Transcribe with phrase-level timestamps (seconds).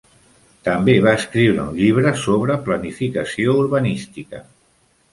[0.67, 4.47] També va escriure un llibre sobre planificació urbanística.